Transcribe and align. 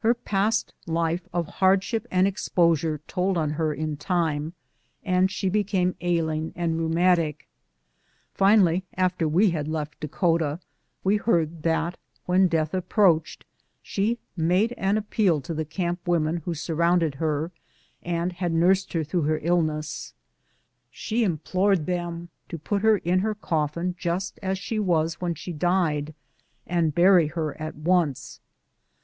Her 0.00 0.14
past 0.14 0.74
life 0.88 1.28
of 1.32 1.46
hardship 1.46 2.04
and 2.10 2.26
exposure 2.26 3.00
told 3.06 3.38
on 3.38 3.50
her 3.50 3.72
in 3.72 3.96
time, 3.96 4.54
and 5.04 5.30
she 5.30 5.48
became 5.48 5.94
ailing 6.00 6.52
and 6.56 6.76
rheumatic. 6.76 7.46
Finally, 8.34 8.82
after 8.94 9.28
we 9.28 9.50
had 9.50 9.68
left 9.68 10.00
Dakota, 10.00 10.58
we 11.04 11.18
heard 11.18 11.62
that 11.62 11.96
when 12.26 12.48
death 12.48 12.72
9 12.72 12.78
x 12.78 12.78
am 12.78 12.80
BOOTS 12.80 12.80
AND 12.80 12.84
SADDLES. 12.84 12.84
approached, 13.14 13.44
she 13.80 14.18
made 14.36 14.72
an 14.72 14.96
appeal 14.96 15.40
to 15.40 15.54
the 15.54 15.64
camp 15.64 16.00
women 16.08 16.38
who 16.38 16.52
surrounded 16.52 17.14
her 17.14 17.52
and 18.02 18.32
had 18.32 18.52
nursed 18.52 18.92
her 18.94 19.04
through 19.04 19.22
her 19.22 19.38
illness; 19.40 20.14
she 20.90 21.22
implored 21.22 21.86
them 21.86 22.28
to 22.48 22.58
put 22.58 22.82
her 22.82 22.96
in 22.98 23.20
her 23.20 23.36
coffin 23.36 23.94
just 23.96 24.40
as 24.42 24.58
she 24.58 24.80
was 24.80 25.20
when 25.20 25.36
she 25.36 25.52
died 25.52 26.12
and 26.66 26.92
bury 26.92 27.28
her 27.28 27.56
at 27.62 27.76
once. 27.76 28.40